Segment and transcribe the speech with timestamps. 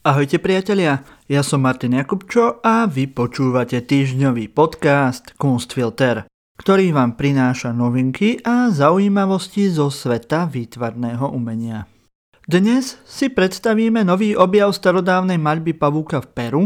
[0.00, 6.24] Ahojte priatelia, ja som Martin Jakubčo a vy počúvate týždňový podcast Kunstfilter,
[6.56, 11.84] ktorý vám prináša novinky a zaujímavosti zo sveta výtvarného umenia.
[12.48, 16.62] Dnes si predstavíme nový objav starodávnej maľby pavúka v Peru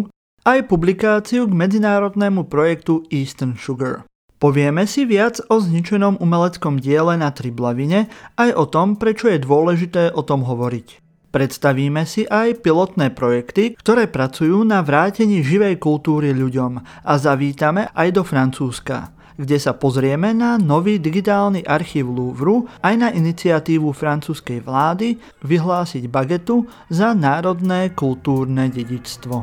[0.46, 4.06] aj publikáciu k medzinárodnému projektu Eastern Sugar.
[4.38, 8.06] Povieme si viac o zničenom umeleckom diele na Triblavine
[8.38, 11.03] aj o tom, prečo je dôležité o tom hovoriť.
[11.34, 18.08] Predstavíme si aj pilotné projekty, ktoré pracujú na vrátení živej kultúry ľuďom a zavítame aj
[18.14, 25.18] do Francúzska, kde sa pozrieme na nový digitálny archív Louvru aj na iniciatívu francúzskej vlády
[25.42, 29.36] vyhlásiť bagetu za národné kultúrne dedičstvo.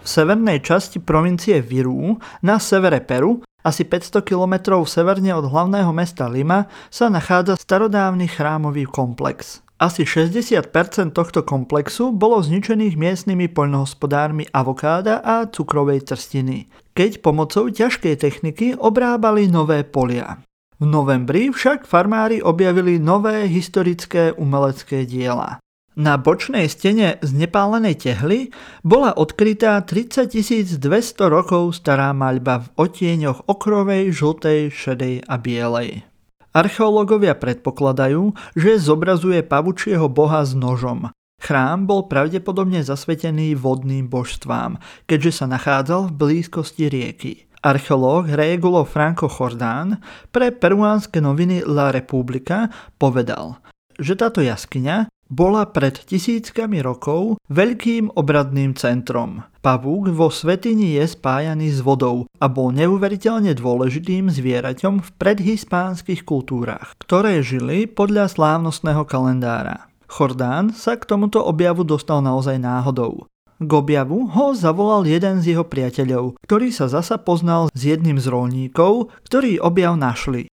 [0.00, 6.28] V severnej časti provincie Virú na severe Peru asi 500 km severne od hlavného mesta
[6.28, 9.60] Lima sa nachádza starodávny chrámový komplex.
[9.80, 10.68] Asi 60%
[11.16, 19.48] tohto komplexu bolo zničených miestnymi poľnohospodármi avokáda a cukrovej trstiny, keď pomocou ťažkej techniky obrábali
[19.48, 20.44] nové polia.
[20.76, 25.60] V novembri však farmári objavili nové historické umelecké diela.
[26.00, 28.48] Na bočnej stene z nepálenej tehly
[28.80, 30.80] bola odkrytá 30 200
[31.28, 36.08] rokov stará maľba v otieňoch okrovej, žltej, šedej a bielej.
[36.56, 41.12] Archeológovia predpokladajú, že zobrazuje pavučieho boha s nožom.
[41.36, 47.44] Chrám bol pravdepodobne zasvetený vodným božstvám, keďže sa nachádzal v blízkosti rieky.
[47.60, 50.00] Archeológ Regulo Franco Jordán
[50.32, 53.60] pre peruánske noviny La Repubblica povedal,
[54.00, 59.46] že táto jaskyňa bola pred tisíckami rokov veľkým obradným centrom.
[59.62, 66.98] Pavúk vo svetini je spájaný s vodou a bol neuveriteľne dôležitým zvieraťom v predhispánskych kultúrach,
[66.98, 69.86] ktoré žili podľa slávnostného kalendára.
[70.10, 73.30] Chordán sa k tomuto objavu dostal naozaj náhodou.
[73.62, 78.26] K objavu ho zavolal jeden z jeho priateľov, ktorý sa zasa poznal s jedným z
[78.26, 80.49] rolníkov, ktorí objav našli.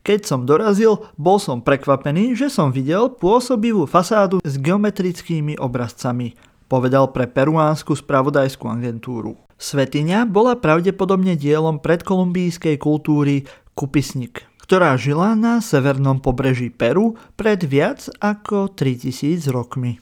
[0.00, 6.40] Keď som dorazil, bol som prekvapený, že som videl pôsobivú fasádu s geometrickými obrazcami,
[6.72, 9.36] povedal pre peruánsku spravodajskú agentúru.
[9.60, 13.44] Svetiňa bola pravdepodobne dielom predkolumbijskej kultúry
[13.76, 20.00] Kupisnik, ktorá žila na severnom pobreží Peru pred viac ako 3000 rokmi.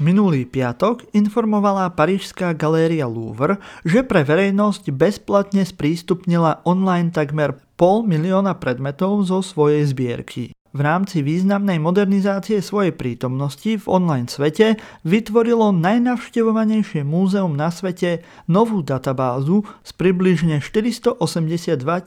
[0.00, 8.56] Minulý piatok informovala Parížská galéria Louvre, že pre verejnosť bezplatne sprístupnila online takmer pol milióna
[8.56, 10.56] predmetov zo svojej zbierky.
[10.72, 18.80] V rámci významnej modernizácie svojej prítomnosti v online svete vytvorilo najnavštevovanejšie múzeum na svete novú
[18.80, 21.20] databázu s približne 482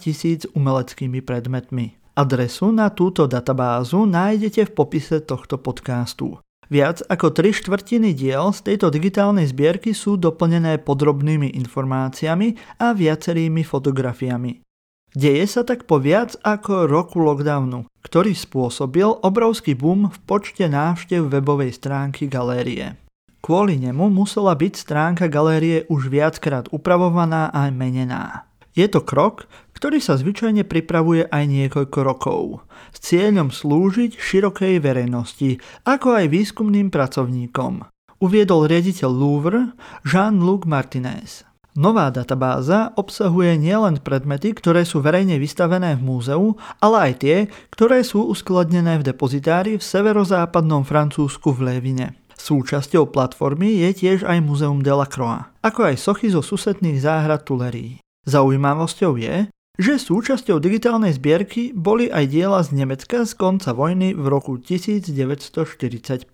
[0.02, 1.94] tisíc umeleckými predmetmi.
[2.18, 6.42] Adresu na túto databázu nájdete v popise tohto podcastu.
[6.74, 13.62] Viac ako tri štvrtiny diel z tejto digitálnej zbierky sú doplnené podrobnými informáciami a viacerými
[13.62, 14.66] fotografiami.
[15.14, 21.30] Deje sa tak po viac ako roku lockdownu, ktorý spôsobil obrovský boom v počte návštev
[21.30, 22.98] webovej stránky galérie.
[23.46, 28.50] Kvôli nemu musela byť stránka galérie už viackrát upravovaná a menená.
[28.74, 29.46] Je to krok,
[29.84, 32.64] ktorý sa zvyčajne pripravuje aj niekoľko rokov,
[32.96, 37.84] s cieľom slúžiť širokej verejnosti, ako aj výskumným pracovníkom.
[38.24, 39.76] Uviedol riaditeľ Louvre
[40.08, 41.44] Jean-Luc Martinez.
[41.76, 47.38] Nová databáza obsahuje nielen predmety, ktoré sú verejne vystavené v múzeu, ale aj tie,
[47.76, 52.16] ktoré sú uskladnené v depozitári v severozápadnom Francúzsku v Lévine.
[52.40, 57.44] Súčasťou platformy je tiež aj Muzeum de la Croix, ako aj sochy zo susedných záhrad
[57.44, 58.00] Tulerí.
[58.24, 59.52] Zaujímavosťou je,
[59.82, 66.30] že súčasťou digitálnej zbierky boli aj diela z Nemecka z konca vojny v roku 1945,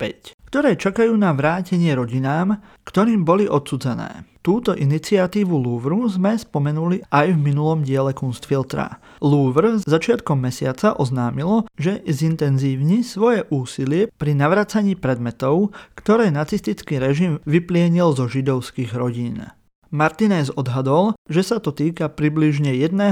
[0.52, 4.28] ktoré čakajú na vrátenie rodinám, ktorým boli odsudzené.
[4.44, 9.00] Túto iniciatívu Louvru sme spomenuli aj v minulom diele Kunstfiltra.
[9.24, 18.12] Louvre začiatkom mesiaca oznámilo, že zintenzívni svoje úsilie pri navracaní predmetov, ktoré nacistický režim vyplienil
[18.12, 19.48] zo židovských rodín.
[19.90, 23.10] Martinez odhadol, že sa to týka približne 1%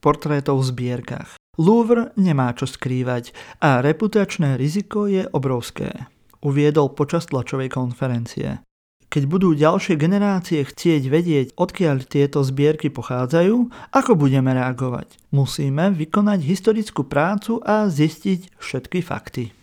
[0.00, 1.36] portrétov v zbierkach.
[1.60, 6.08] Louvre nemá čo skrývať a reputačné riziko je obrovské,
[6.40, 8.64] uviedol počas tlačovej konferencie.
[9.12, 15.20] Keď budú ďalšie generácie chcieť vedieť, odkiaľ tieto zbierky pochádzajú, ako budeme reagovať?
[15.36, 19.59] Musíme vykonať historickú prácu a zistiť všetky fakty.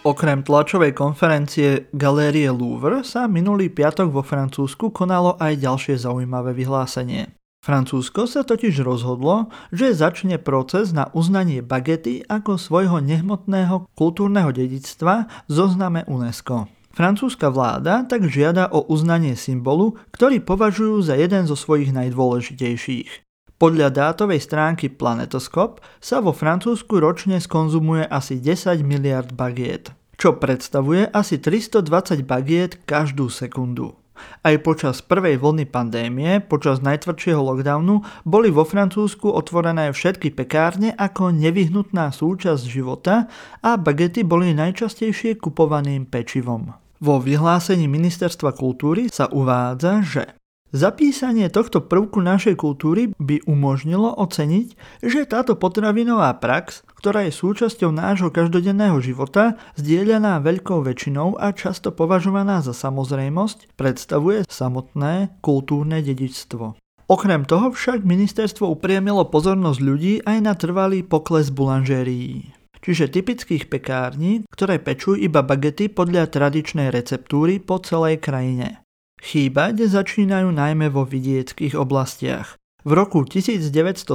[0.00, 7.36] Okrem tlačovej konferencie Galérie Louvre sa minulý piatok vo Francúzsku konalo aj ďalšie zaujímavé vyhlásenie.
[7.60, 15.28] Francúzsko sa totiž rozhodlo, že začne proces na uznanie bagety ako svojho nehmotného kultúrneho dedictva
[15.52, 16.72] zozname UNESCO.
[16.96, 23.29] Francúzska vláda tak žiada o uznanie symbolu, ktorý považujú za jeden zo svojich najdôležitejších.
[23.60, 31.04] Podľa dátovej stránky Planetoscope sa vo Francúzsku ročne skonzumuje asi 10 miliard bagiet, čo predstavuje
[31.12, 34.00] asi 320 bagiet každú sekundu.
[34.40, 41.28] Aj počas prvej vlny pandémie, počas najtvrdšieho lockdownu, boli vo Francúzsku otvorené všetky pekárne ako
[41.28, 43.28] nevyhnutná súčasť života
[43.60, 46.72] a bagety boli najčastejšie kupovaným pečivom.
[47.00, 50.39] Vo vyhlásení Ministerstva kultúry sa uvádza, že
[50.70, 57.90] Zapísanie tohto prvku našej kultúry by umožnilo oceniť, že táto potravinová prax, ktorá je súčasťou
[57.90, 66.78] nášho každodenného života, zdieľaná veľkou väčšinou a často považovaná za samozrejmosť, predstavuje samotné kultúrne dedičstvo.
[67.10, 74.48] Okrem toho však ministerstvo upriamilo pozornosť ľudí aj na trvalý pokles bulanžérií čiže typických pekární,
[74.48, 78.80] ktoré pečú iba bagety podľa tradičnej receptúry po celej krajine.
[79.20, 82.56] Chýbať začínajú najmä vo vidieckých oblastiach.
[82.80, 84.08] V roku 1970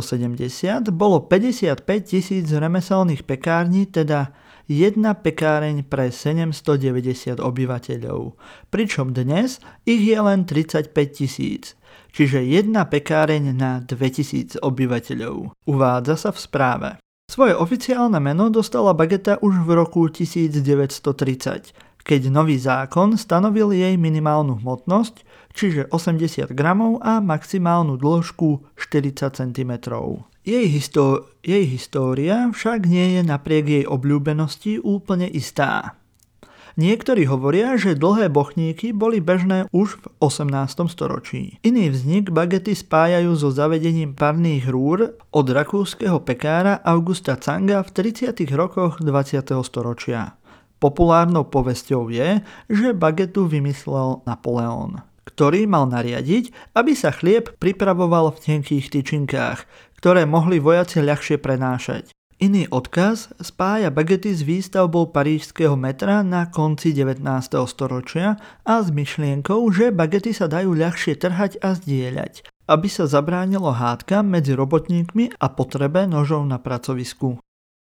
[0.89, 4.33] bolo 55 tisíc remeselných pekární, teda
[4.65, 8.33] jedna pekáreň pre 790 obyvateľov,
[8.73, 11.77] pričom dnes ich je len 35 tisíc,
[12.09, 16.89] čiže jedna pekáreň na 2000 obyvateľov, uvádza sa v správe.
[17.25, 24.61] Svoje oficiálne meno dostala bageta už v roku 1930, keď nový zákon stanovil jej minimálnu
[24.61, 25.25] hmotnosť,
[25.57, 29.71] čiže 80 gramov a maximálnu dĺžku 40 cm.
[30.45, 35.97] Jej, histó- jej história však nie je napriek jej obľúbenosti úplne istá.
[36.75, 40.91] Niektorí hovoria, že dlhé bochníky boli bežné už v 18.
[40.91, 41.55] storočí.
[41.63, 48.35] Iný vznik bagety spájajú so zavedením parných rúr od rakúskeho pekára Augusta Canga v 30.
[48.53, 49.55] rokoch 20.
[49.63, 50.35] storočia.
[50.85, 58.41] Populárnou povesťou je, že bagetu vymyslel Napoleon, ktorý mal nariadiť, aby sa chlieb pripravoval v
[58.45, 59.65] tenkých tyčinkách,
[59.97, 62.13] ktoré mohli vojaci ľahšie prenášať.
[62.37, 67.25] Iný odkaz spája bagety s výstavbou parížského metra na konci 19.
[67.65, 73.73] storočia a s myšlienkou, že bagety sa dajú ľahšie trhať a zdieľať, aby sa zabránilo
[73.73, 77.41] hádkam medzi robotníkmi a potrebe nožov na pracovisku.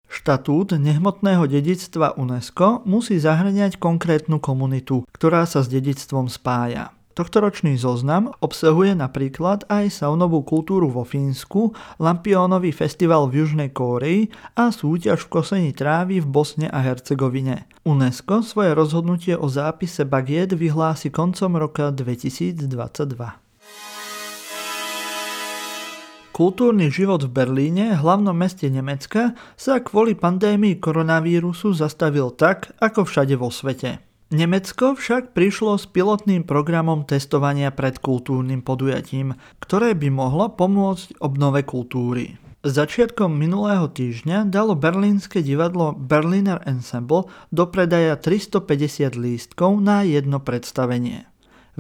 [0.08, 6.96] Štatút nehmotného dedictva UNESCO musí zahrňať konkrétnu komunitu, ktorá sa s dedictvom spája.
[7.18, 14.70] Tohtoročný zoznam obsahuje napríklad aj saunovú kultúru vo Fínsku, Lampiónový festival v Južnej Kóreji a
[14.70, 17.66] súťaž v kosení trávy v Bosne a Hercegovine.
[17.82, 23.47] UNESCO svoje rozhodnutie o zápise bagiet vyhlási koncom roka 2022.
[26.38, 33.34] Kultúrny život v Berlíne, hlavnom meste Nemecka, sa kvôli pandémii koronavírusu zastavil tak, ako všade
[33.34, 33.98] vo svete.
[34.30, 41.66] Nemecko však prišlo s pilotným programom testovania pred kultúrnym podujatím, ktoré by mohlo pomôcť obnove
[41.66, 42.38] kultúry.
[42.62, 51.26] Začiatkom minulého týždňa dalo berlínske divadlo Berliner Ensemble do predaja 350 lístkov na jedno predstavenie.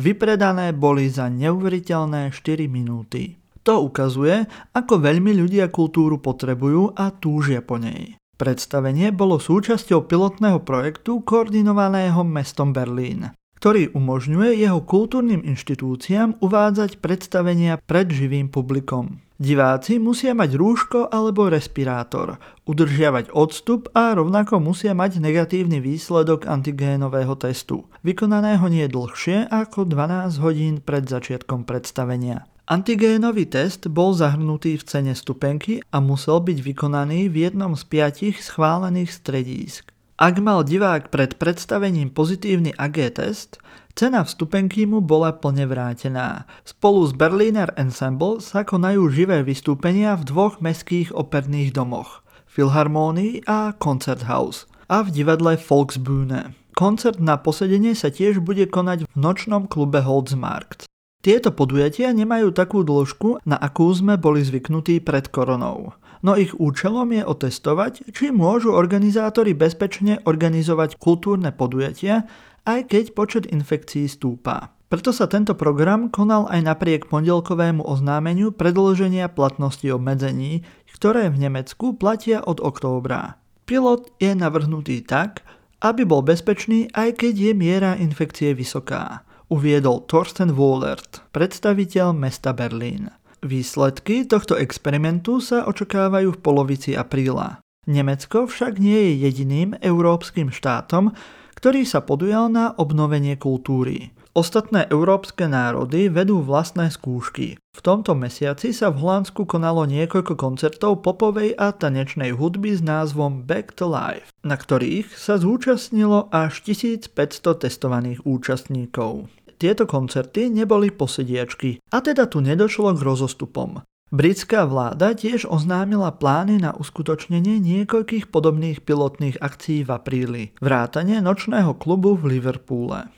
[0.01, 3.37] Vypredané boli za neuveriteľné 4 minúty.
[3.67, 8.15] To ukazuje, ako veľmi ľudia kultúru potrebujú a túžia po nej.
[8.39, 17.75] Predstavenie bolo súčasťou pilotného projektu koordinovaného mestom Berlín, ktorý umožňuje jeho kultúrnym inštitúciám uvádzať predstavenia
[17.83, 19.19] pred živým publikom.
[19.35, 27.35] Diváci musia mať rúško alebo respirátor, udržiavať odstup a rovnako musia mať negatívny výsledok antigénového
[27.35, 32.47] testu, vykonaného nie dlhšie ako 12 hodín pred začiatkom predstavenia.
[32.67, 38.43] Antigénový test bol zahrnutý v cene stupenky a musel byť vykonaný v jednom z piatich
[38.43, 39.95] schválených stredísk.
[40.19, 43.63] Ak mal divák pred predstavením pozitívny AG test,
[43.95, 46.43] cena vstupenky mu bola plne vrátená.
[46.67, 52.19] Spolu s Berliner Ensemble sa konajú živé vystúpenia v dvoch mestských operných domoch,
[52.51, 56.51] Philharmonii a Konzerthaus a v divadle Volksbühne.
[56.75, 60.83] Koncert na posedenie sa tiež bude konať v nočnom klube Holzmarkt.
[61.17, 65.97] Tieto podujatia nemajú takú dĺžku, na akú sme boli zvyknutí pred koronou.
[66.21, 72.29] No ich účelom je otestovať, či môžu organizátori bezpečne organizovať kultúrne podujatia,
[72.69, 74.73] aj keď počet infekcií stúpa.
[74.87, 80.63] Preto sa tento program konal aj napriek pondelkovému oznámeniu predĺženia platnosti obmedzení,
[80.95, 83.35] ktoré v Nemecku platia od októbra.
[83.67, 85.43] Pilot je navrhnutý tak,
[85.83, 93.11] aby bol bezpečný aj keď je miera infekcie vysoká uviedol Thorsten Wohlert, predstaviteľ mesta Berlín.
[93.43, 97.61] Výsledky tohto experimentu sa očakávajú v polovici apríla.
[97.87, 101.15] Nemecko však nie je jediným európskym štátom,
[101.55, 104.11] ktorý sa podujal na obnovenie kultúry.
[104.37, 107.57] Ostatné európske národy vedú vlastné skúšky.
[107.57, 113.49] V tomto mesiaci sa v Holandsku konalo niekoľko koncertov popovej a tanečnej hudby s názvom
[113.49, 119.25] Back to Life, na ktorých sa zúčastnilo až 1500 testovaných účastníkov.
[119.57, 123.81] Tieto koncerty neboli posediačky a teda tu nedošlo k rozostupom.
[124.07, 131.75] Britská vláda tiež oznámila plány na uskutočnenie niekoľkých podobných pilotných akcií v apríli, vrátane nočného
[131.75, 133.11] klubu v Liverpoole.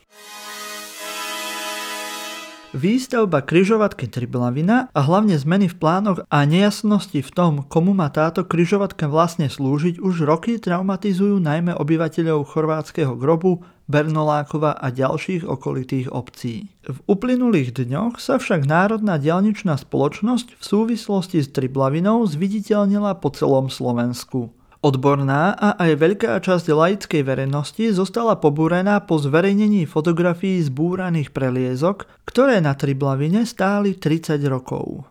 [2.69, 8.45] Výstavba kryžovatky Triblavina a hlavne zmeny v plánoch a nejasnosti v tom, komu má táto
[8.45, 16.69] kryžovatka vlastne slúžiť, už roky traumatizujú najmä obyvateľov chorvátskeho grobu, Bernolákova a ďalších okolitých obcí.
[16.85, 23.73] V uplynulých dňoch sa však Národná dialničná spoločnosť v súvislosti s Triblavinou zviditeľnila po celom
[23.73, 24.53] Slovensku.
[24.79, 32.63] Odborná a aj veľká časť laickej verejnosti zostala pobúrená po zverejnení fotografií zbúraných preliezok, ktoré
[32.63, 35.03] na Triblavine stáli 30 rokov.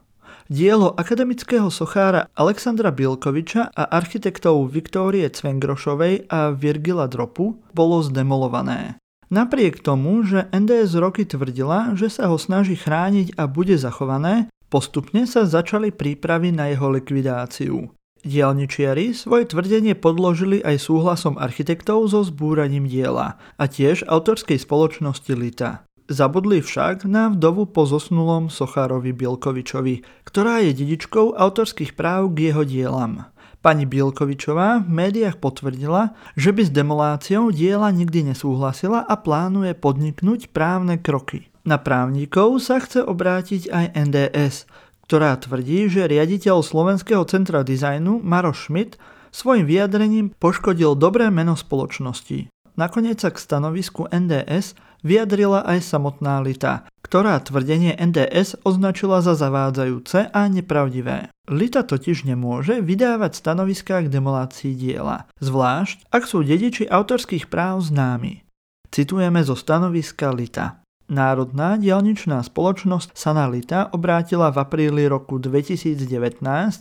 [0.49, 8.97] Dielo akademického sochára Alexandra Bilkoviča a architektov Viktórie Cvengrošovej a Virgila Dropu bolo zdemolované.
[9.29, 15.29] Napriek tomu, že NDS roky tvrdila, že sa ho snaží chrániť a bude zachované, postupne
[15.29, 17.93] sa začali prípravy na jeho likvidáciu.
[18.27, 25.87] Dielničiari svoje tvrdenie podložili aj súhlasom architektov so zbúraním diela a tiež autorskej spoločnosti Lita.
[26.09, 32.65] Zabudli však na vdovu po zosnulom Sochárovi Bielkovičovi, ktorá je dedičkou autorských práv k jeho
[32.65, 33.29] dielam.
[33.61, 40.49] Pani Bielkovičová v médiách potvrdila, že by s demoláciou diela nikdy nesúhlasila a plánuje podniknúť
[40.55, 41.53] právne kroky.
[41.69, 44.65] Na právnikov sa chce obrátiť aj NDS,
[45.09, 49.01] ktorá tvrdí, že riaditeľ Slovenského centra dizajnu Maroš Schmidt
[49.33, 52.53] svojim vyjadrením poškodil dobré meno spoločnosti.
[52.77, 60.29] Nakoniec sa k stanovisku NDS vyjadrila aj samotná Lita, ktorá tvrdenie NDS označila za zavádzajúce
[60.29, 61.33] a nepravdivé.
[61.49, 68.45] Lita totiž nemôže vydávať stanoviská k demolácii diela, zvlášť ak sú dediči autorských práv známi.
[68.93, 70.85] Citujeme zo stanoviska Lita.
[71.09, 76.05] Národná dialničná spoločnosť Sanalita obrátila v apríli roku 2019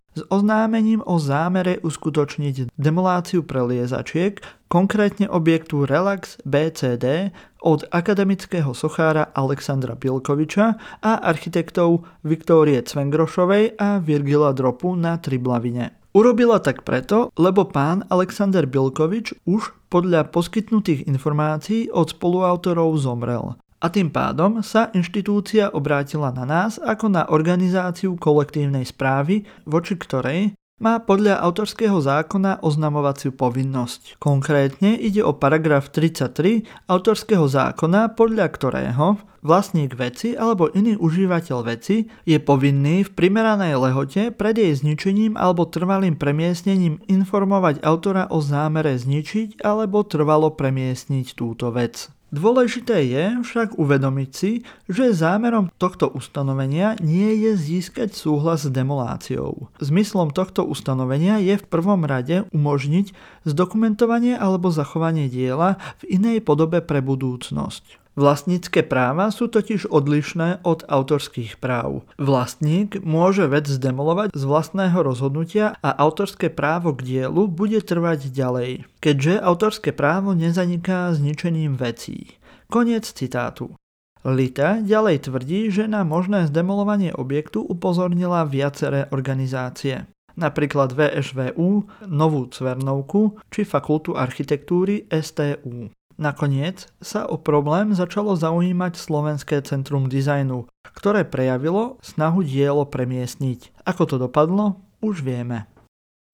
[0.04, 7.32] s oznámením o zámere uskutočniť demoláciu preliezačiek, konkrétne objektu Relax BCD
[7.64, 15.96] od akademického sochára Alexandra Pilkoviča a architektov Viktórie Cvengrošovej a Virgila Dropu na Triblavine.
[16.12, 23.56] Urobila tak preto, lebo pán Alexander Bilkovič už podľa poskytnutých informácií od spoluautorov zomrel.
[23.78, 30.58] A tým pádom sa inštitúcia obrátila na nás ako na organizáciu kolektívnej správy, voči ktorej
[30.78, 34.22] má podľa autorského zákona oznamovaciu povinnosť.
[34.22, 42.10] Konkrétne ide o paragraf 33 autorského zákona, podľa ktorého vlastník veci alebo iný užívateľ veci
[42.26, 48.98] je povinný v primeranej lehote pred jej zničením alebo trvalým premiestnením informovať autora o zámere
[48.98, 52.17] zničiť alebo trvalo premiestniť túto vec.
[52.28, 59.72] Dôležité je však uvedomiť si, že zámerom tohto ustanovenia nie je získať súhlas s demoláciou.
[59.80, 63.16] Zmyslom tohto ustanovenia je v prvom rade umožniť
[63.48, 68.07] zdokumentovanie alebo zachovanie diela v inej podobe pre budúcnosť.
[68.18, 72.02] Vlastnícke práva sú totiž odlišné od autorských práv.
[72.18, 78.90] Vlastník môže vec zdemolovať z vlastného rozhodnutia a autorské právo k dielu bude trvať ďalej,
[79.06, 82.42] keďže autorské právo nezaniká zničením vecí.
[82.74, 83.78] Koniec citátu.
[84.26, 91.70] Lita ďalej tvrdí, že na možné zdemolovanie objektu upozornila viaceré organizácie napríklad VŠVU,
[92.06, 95.90] Novú Cvernovku či Fakultu architektúry STU.
[96.18, 103.86] Nakoniec sa o problém začalo zaujímať Slovenské centrum dizajnu, ktoré prejavilo snahu dielo premiestniť.
[103.86, 105.70] Ako to dopadlo, už vieme.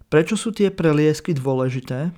[0.08, 2.16] Prečo sú tie preliesky dôležité?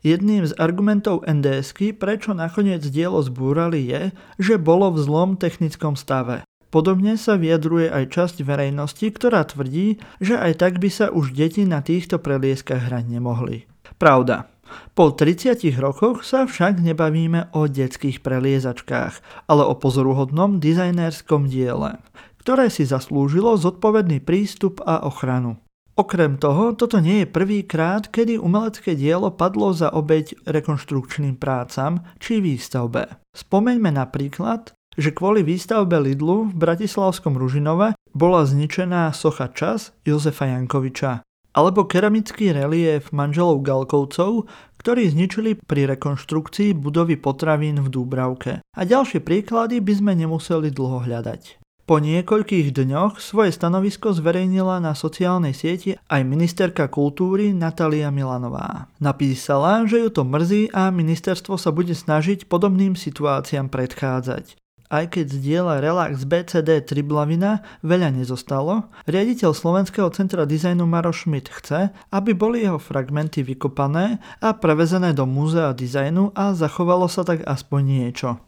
[0.00, 4.02] Jedným z argumentov nds prečo nakoniec dielo zbúrali je,
[4.40, 6.44] že bolo v zlom technickom stave.
[6.72, 11.68] Podobne sa vyjadruje aj časť verejnosti, ktorá tvrdí, že aj tak by sa už deti
[11.68, 13.68] na týchto prelieskach hrať nemohli.
[14.00, 14.50] Pravda,
[14.92, 21.98] po 30 rokoch sa však nebavíme o detských preliezačkách, ale o pozoruhodnom dizajnérskom diele,
[22.44, 25.58] ktoré si zaslúžilo zodpovedný prístup a ochranu.
[25.94, 32.42] Okrem toho, toto nie je prvýkrát, kedy umelecké dielo padlo za obeď rekonštrukčným prácam či
[32.42, 33.22] výstavbe.
[33.30, 41.22] Spomeňme napríklad, že kvôli výstavbe Lidlu v Bratislavskom Ružinove bola zničená socha Čas Jozefa Jankoviča
[41.54, 44.50] alebo keramický relief manželov Galkovcov,
[44.82, 48.60] ktorí zničili pri rekonštrukcii budovy potravín v Dúbravke.
[48.60, 51.64] A ďalšie príklady by sme nemuseli dlho hľadať.
[51.84, 58.88] Po niekoľkých dňoch svoje stanovisko zverejnila na sociálnej sieti aj ministerka kultúry Natalia Milanová.
[59.04, 64.63] Napísala, že ju to mrzí a ministerstvo sa bude snažiť podobným situáciám predchádzať.
[64.94, 71.90] Aj keď zdieľa relax BCD Triblavina, veľa nezostalo, riaditeľ Slovenského centra dizajnu Maro Schmidt chce,
[72.14, 77.80] aby boli jeho fragmenty vykopané a prevezené do múzea dizajnu a zachovalo sa tak aspoň
[77.82, 78.38] niečo.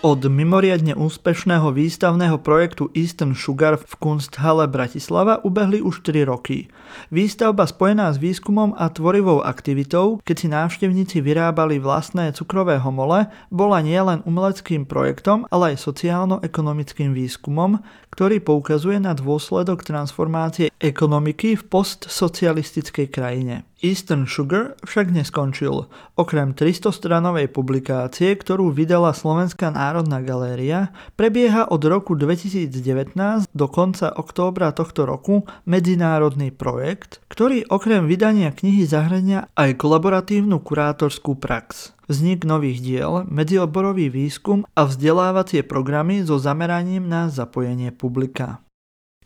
[0.00, 6.72] Od mimoriadne úspešného výstavného projektu Eastern Sugar v Kunsthalle Bratislava ubehli už 3 roky.
[7.12, 13.84] Výstavba spojená s výskumom a tvorivou aktivitou, keď si návštevníci vyrábali vlastné cukrové homole, bola
[13.84, 23.06] nielen umeleckým projektom, ale aj sociálno-ekonomickým výskumom, ktorý poukazuje na dôsledok transformácie ekonomiky v postsocialistickej
[23.12, 23.68] krajine.
[23.80, 25.88] Eastern Sugar však neskončil.
[26.16, 34.76] Okrem 300-stranovej publikácie, ktorú vydala Slovenská národná galéria, prebieha od roku 2019 do konca októbra
[34.76, 42.82] tohto roku medzinárodný projekt, ktorý okrem vydania knihy zahrania aj kolaboratívnu kurátorskú prax vznik nových
[42.82, 48.58] diel, medzioborový výskum a vzdelávacie programy so zameraním na zapojenie publika.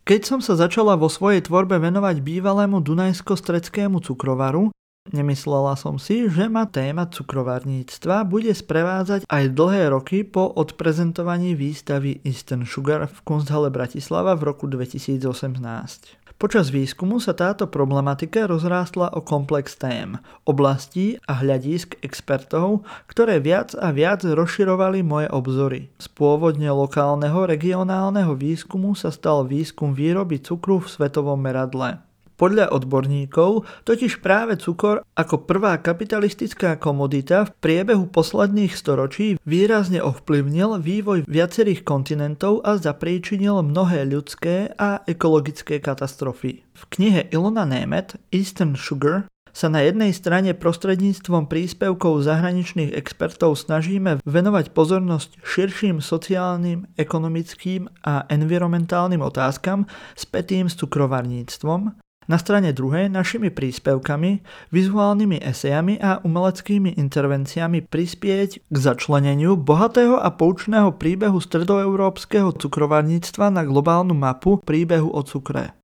[0.04, 4.68] Keď som sa začala vo svojej tvorbe venovať bývalému Dunajsko-Streckému cukrovaru,
[5.08, 12.20] nemyslela som si, že ma téma cukrovarníctva bude sprevádzať aj dlhé roky po odprezentovaní výstavy
[12.20, 16.24] Eastern Sugar v Kunsthalle Bratislava v roku 2018.
[16.44, 23.72] Počas výskumu sa táto problematika rozrástla o komplex tém, oblastí a hľadísk expertov, ktoré viac
[23.72, 25.88] a viac rozširovali moje obzory.
[25.96, 32.04] Z pôvodne lokálneho regionálneho výskumu sa stal výskum výroby cukru v svetovom meradle.
[32.44, 40.76] Podľa odborníkov totiž práve cukor ako prvá kapitalistická komodita v priebehu posledných storočí výrazne ovplyvnil
[40.76, 46.69] vývoj viacerých kontinentov a zapríčinil mnohé ľudské a ekologické katastrofy.
[46.76, 54.21] V knihe Ilona Nemet Eastern Sugar sa na jednej strane prostredníctvom príspevkov zahraničných expertov snažíme
[54.21, 63.52] venovať pozornosť širším sociálnym, ekonomickým a environmentálnym otázkam spätým s cukrovarníctvom, na strane druhej našimi
[63.52, 73.52] príspevkami, vizuálnymi esejami a umeleckými intervenciami prispieť k začleneniu bohatého a poučného príbehu stredoeurópskeho cukrovarníctva
[73.52, 75.76] na globálnu mapu príbehu o cukre.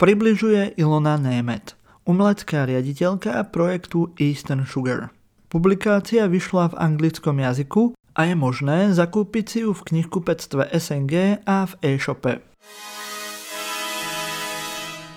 [0.00, 1.76] Približuje Ilona Nemet,
[2.08, 5.12] umelecká riaditeľka projektu Eastern Sugar.
[5.50, 11.66] Publikácia vyšla v anglickom jazyku a je možné zakúpiť si ju v knihkupectve SNG a
[11.66, 12.38] v e-shope.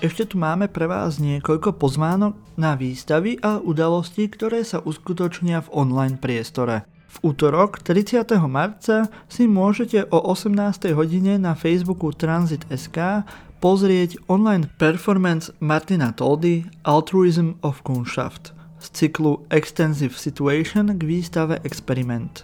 [0.04, 5.72] Ešte tu máme pre vás niekoľko pozvánok na výstavy a udalosti, ktoré sa uskutočnia v
[5.72, 6.84] online priestore.
[7.08, 8.28] V útorok 30.
[8.52, 10.92] marca si môžete o 18.
[10.92, 13.24] hodine na Facebooku Transit.sk
[13.64, 18.52] pozrieť online performance Martina Toldy Altruism of Kundschaft
[18.84, 22.44] z cyklu Extensive Situation k výstave Experiment.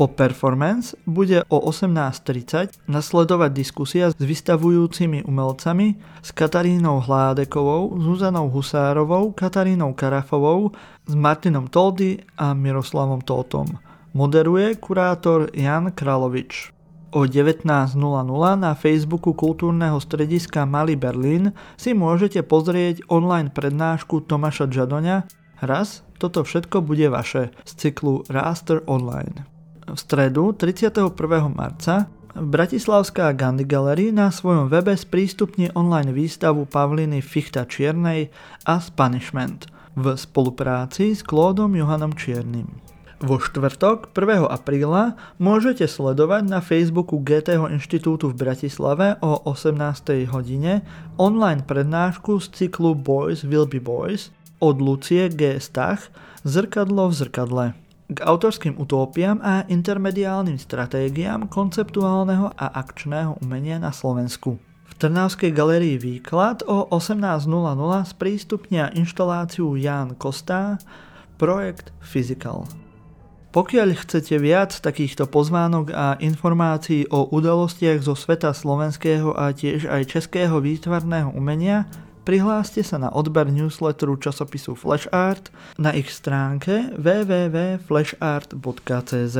[0.00, 9.36] Po performance bude o 18.30 nasledovať diskusia s vystavujúcimi umelcami s Katarínou Hládekovou, Zuzanou Husárovou,
[9.36, 10.72] Katarínou Karafovou,
[11.04, 13.76] s Martinom Toldy a Miroslavom Tótom.
[14.16, 16.72] Moderuje kurátor Jan Kralovič.
[17.12, 17.68] O 19.00
[18.56, 25.28] na Facebooku kultúrneho strediska Mali Berlin si môžete pozrieť online prednášku Tomáša Džadoňa
[25.60, 29.59] Raz, toto všetko bude vaše z cyklu Raster Online
[29.90, 31.10] v stredu 31.
[31.50, 38.30] marca Bratislavská Gandhi Gallery na svojom webe sprístupní online výstavu Pavliny Fichta Čiernej
[38.70, 39.66] a Spanishment
[39.98, 42.70] v spolupráci s Klódom Johanom Čiernym.
[43.20, 44.46] Vo štvrtok 1.
[44.46, 49.74] apríla môžete sledovať na Facebooku GT inštitútu v Bratislave o 18.
[50.30, 50.86] hodine
[51.18, 54.30] online prednášku z cyklu Boys Will Be Boys
[54.62, 55.58] od Lucie G.
[55.58, 56.14] Stach
[56.46, 57.66] Zrkadlo v zrkadle
[58.10, 64.58] k autorským utópiám a intermediálnym stratégiám konceptuálneho a akčného umenia na Slovensku.
[64.90, 67.46] V Trnavskej galérii Výklad o 18.00
[68.10, 70.82] sprístupnia inštaláciu Jan Kostá
[71.38, 72.66] projekt Physical.
[73.50, 80.06] Pokiaľ chcete viac takýchto pozvánok a informácií o udalostiach zo sveta slovenského a tiež aj
[80.06, 85.48] českého výtvarného umenia, Prihláste sa na odber newsletteru časopisu Flashart
[85.80, 89.38] na ich stránke www.flashart.cz.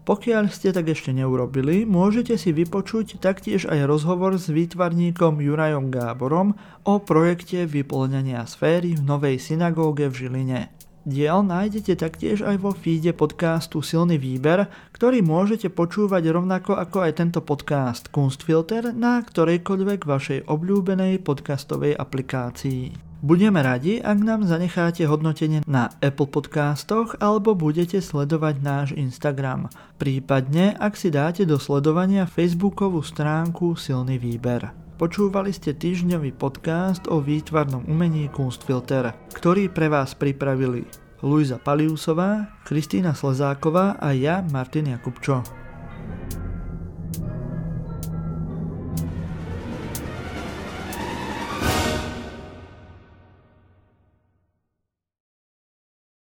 [0.00, 6.56] Pokiaľ ste tak ešte neurobili, môžete si vypočuť taktiež aj rozhovor s výtvarníkom Jurajom Gáborom
[6.88, 10.79] o projekte vyplňania sféry v novej synagóge v Žiline.
[11.00, 17.12] Diel nájdete taktiež aj vo feede podcastu Silný výber, ktorý môžete počúvať rovnako ako aj
[17.16, 22.92] tento podcast Kunstfilter na ktorejkoľvek vašej obľúbenej podcastovej aplikácii.
[23.24, 29.72] Budeme radi, ak nám zanecháte hodnotenie na Apple podcastoch alebo budete sledovať náš Instagram.
[29.96, 34.89] Prípadne, ak si dáte do sledovania Facebookovú stránku Silný výber.
[35.00, 40.84] Počúvali ste týždňový podcast o výtvarnom umení Kunstfilter, ktorý pre vás pripravili
[41.24, 45.59] Luisa Paliusová, Kristýna Slezáková a ja, Martin Jakubčo.